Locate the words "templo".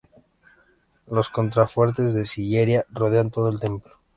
3.59-3.99